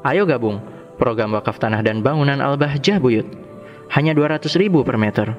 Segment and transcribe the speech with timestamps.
[0.00, 0.64] Ayo gabung
[0.96, 3.28] program wakaf tanah dan bangunan Al-Bahjah Buyut.
[3.92, 5.32] Hanya 200 ribu per meter.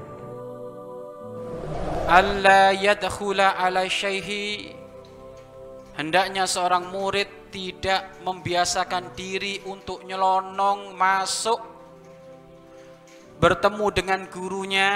[2.76, 3.88] yadkhula ala
[5.98, 11.60] hendaknya seorang murid tidak membiasakan diri untuk nyelonong masuk
[13.42, 14.92] bertemu dengan gurunya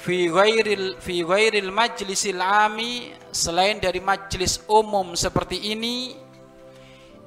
[0.00, 6.16] fi ghairil fi ghairil majlisil ami selain dari majlis umum seperti ini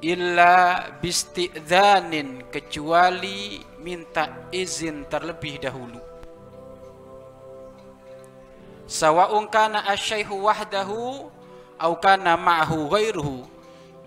[0.03, 5.99] illa bistidzanin kecuali minta izin terlebih dahulu.
[8.83, 11.31] Sawa'un kana asyaihu wahdahu
[11.79, 13.47] au kana ma'ahu ghairuhu.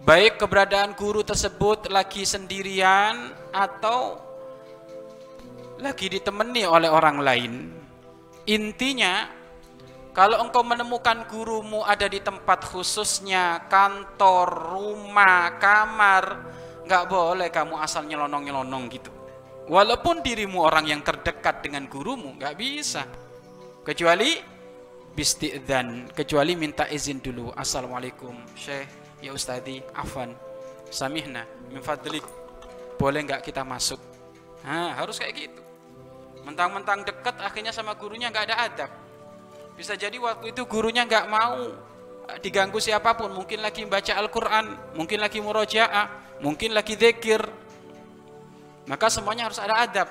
[0.07, 4.21] Baik keberadaan guru tersebut lagi sendirian atau
[5.83, 7.53] lagi ditemani oleh orang lain.
[8.47, 9.27] Intinya
[10.17, 16.25] kalau engkau menemukan gurumu ada di tempat khususnya kantor, rumah, kamar
[16.89, 19.13] nggak boleh kamu asal nyelonong-nyelonong gitu.
[19.69, 23.05] Walaupun dirimu orang yang terdekat dengan gurumu nggak bisa.
[23.85, 24.41] Kecuali
[25.13, 27.53] bisti'dzan kecuali minta izin dulu.
[27.53, 28.89] Assalamualaikum syekh.
[29.21, 30.33] Ya ustadi afan
[30.89, 32.25] samihna min fadlik.
[32.97, 34.01] Boleh nggak kita masuk?
[34.65, 35.61] Nah, harus kayak gitu.
[36.41, 39.06] Mentang-mentang dekat akhirnya sama gurunya nggak ada adab
[39.77, 41.71] bisa jadi waktu itu gurunya nggak mau
[42.33, 47.45] eh, diganggu siapa pun mungkin lagi baca Al-Quran mungkin lagi murojaah mungkin lagi zikir
[48.89, 50.09] maka semuanya harus ada adab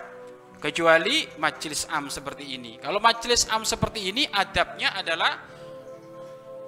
[0.59, 2.81] kecuali majelis am seperti ini.
[2.81, 5.37] Kalau majelis am seperti ini adabnya adalah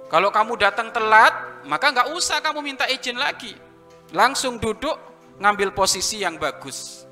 [0.08, 3.52] kalau kamu datang telat, maka nggak usah kamu minta izin lagi.
[4.16, 4.96] Langsung duduk
[5.36, 7.04] ngambil posisi yang bagus.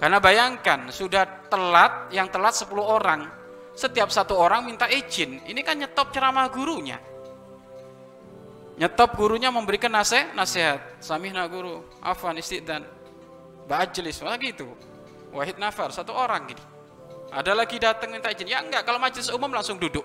[0.00, 3.28] Karena bayangkan sudah telat, yang telat 10 orang.
[3.78, 5.38] Setiap satu orang minta izin.
[5.46, 6.98] Ini kan nyetop ceramah gurunya.
[8.74, 10.82] Nyetop gurunya memberikan nasihat, nasihat.
[10.98, 12.82] Samihna guru, afan istidan.
[13.70, 14.66] Ba'ajlis, gitu
[15.30, 16.64] Wahid Nafar, satu orang gini.
[17.30, 18.50] Ada lagi datang minta izin.
[18.50, 20.02] Ya enggak, kalau majelis umum langsung duduk.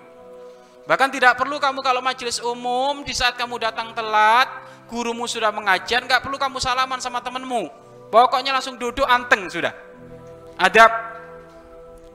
[0.86, 4.46] Bahkan tidak perlu kamu kalau majelis umum di saat kamu datang telat,
[4.86, 7.72] gurumu sudah mengajar, enggak perlu kamu salaman sama temanmu.
[8.12, 9.74] Pokoknya langsung duduk anteng sudah.
[10.62, 10.92] Adab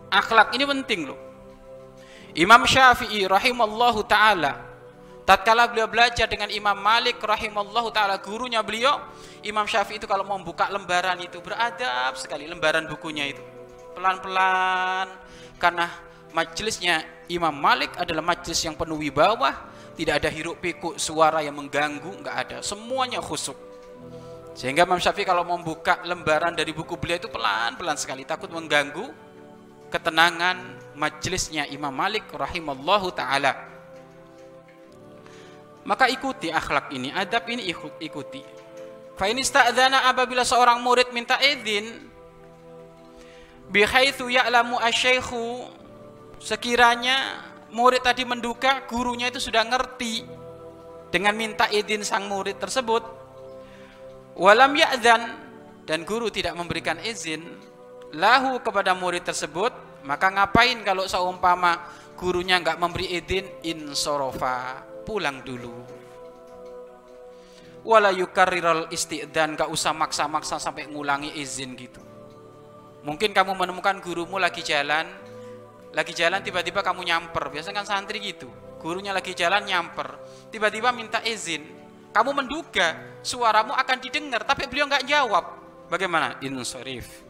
[0.08, 1.29] akhlak ini penting loh.
[2.38, 4.70] Imam Syafi'i rahimallahu taala
[5.26, 9.02] tatkala beliau belajar dengan Imam Malik rahimallahu taala gurunya beliau
[9.42, 13.42] Imam Syafi'i itu kalau mau buka lembaran itu beradab sekali lembaran bukunya itu.
[13.96, 15.08] Pelan-pelan
[15.58, 15.90] karena
[16.36, 22.26] majelisnya Imam Malik adalah majelis yang penuh wibawa, tidak ada hiruk pikuk suara yang mengganggu,
[22.26, 22.58] nggak ada.
[22.62, 23.56] Semuanya khusuk.
[24.58, 29.29] Sehingga Imam Syafi'i kalau mau buka lembaran dari buku beliau itu pelan-pelan sekali, takut mengganggu
[29.90, 30.58] ketenangan
[30.96, 33.58] majelisnya Imam Malik rahimallahu taala.
[35.84, 37.66] Maka ikuti akhlak ini, adab ini
[38.00, 38.42] ikuti.
[39.18, 42.08] Fa in apabila seorang murid minta izin
[43.68, 45.68] bihaitsu ya'lamu asyaikhu
[46.40, 50.26] sekiranya murid tadi menduga gurunya itu sudah ngerti
[51.14, 53.04] dengan minta izin sang murid tersebut
[54.40, 55.22] walam ya'dzan
[55.86, 57.46] dan guru tidak memberikan izin
[58.16, 61.78] lahu kepada murid tersebut maka ngapain kalau seumpama
[62.16, 63.46] gurunya nggak memberi izin?
[63.68, 65.76] Insorofa pulang dulu.
[67.84, 72.04] Wala yukarriral isti'dan gak usah maksa-maksa sampai ngulangi izin gitu.
[73.08, 75.08] Mungkin kamu menemukan gurumu lagi jalan
[75.96, 77.48] lagi jalan tiba-tiba kamu nyamper.
[77.50, 80.20] Biasanya kan santri gitu gurunya lagi jalan nyamper
[80.52, 81.64] tiba-tiba minta izin.
[82.10, 85.46] Kamu menduga suaramu akan didengar tapi beliau nggak jawab.
[85.88, 86.38] Bagaimana?
[86.44, 87.29] Insarif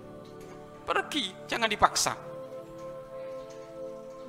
[0.90, 2.14] pergi jangan dipaksa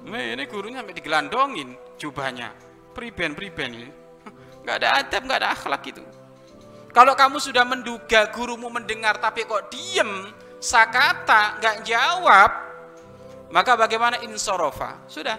[0.04, 2.52] ini gurunya sampai digelandongin jubahnya
[2.92, 3.90] priben priben ini
[4.64, 6.02] nggak ada adab, nggak ada akhlak itu.
[6.90, 12.50] Kalau kamu sudah menduga gurumu mendengar tapi kok diem, sakata, nggak jawab,
[13.54, 15.06] maka bagaimana insorofa?
[15.06, 15.38] Sudah,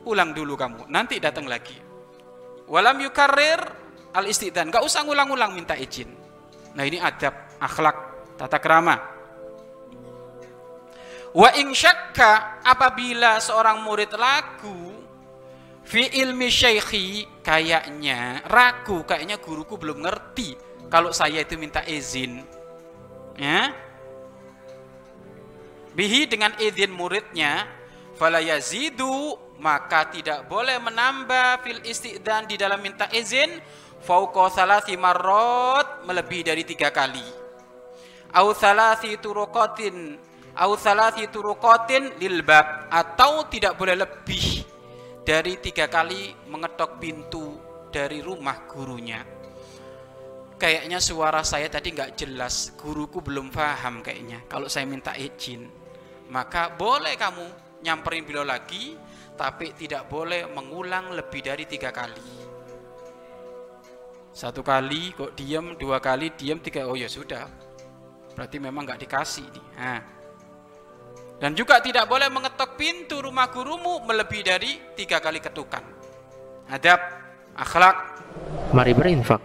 [0.00, 1.76] pulang dulu kamu, nanti datang lagi.
[2.64, 3.60] Walam yukarir
[4.16, 6.08] al istidan, nggak usah ngulang-ulang minta izin.
[6.72, 7.96] Nah ini adab, akhlak,
[8.40, 9.13] tata kerama.
[11.34, 14.94] Wa in syakka apabila seorang murid lagu
[15.82, 20.54] fi ilmi syekhi kayaknya ragu kayaknya guruku belum ngerti
[20.86, 22.38] kalau saya itu minta izin.
[23.34, 23.74] Ya?
[25.98, 27.66] Bihi dengan izin muridnya
[28.14, 33.58] fala yazidu maka tidak boleh menambah fil istidan di dalam minta izin
[34.06, 37.26] fauqa salasi marot melebihi dari tiga kali.
[38.38, 40.14] Au salasi turuqatin
[40.54, 44.62] au salasi turuqatin lil bab atau tidak boleh lebih
[45.26, 47.58] dari tiga kali mengetok pintu
[47.90, 49.22] dari rumah gurunya.
[50.54, 54.46] kayaknya suara saya tadi nggak jelas, guruku belum paham kayaknya.
[54.48, 55.66] Kalau saya minta izin,
[56.30, 57.44] maka boleh kamu
[57.84, 58.96] nyamperin beliau lagi,
[59.36, 62.46] tapi tidak boleh mengulang lebih dari tiga kali.
[64.32, 67.44] Satu kali kok diam, dua kali diam, tiga oh ya sudah.
[68.32, 69.66] Berarti memang nggak dikasih nih.
[69.76, 70.23] Nah.
[71.44, 75.84] Dan juga tidak boleh mengetok pintu rumah gurumu melebihi dari tiga kali ketukan.
[76.72, 76.96] Adab,
[77.52, 77.96] akhlak.
[78.72, 79.44] Mari berinfak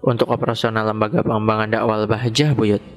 [0.00, 2.95] untuk operasional lembaga pengembangan dakwah Bahjah Buyut.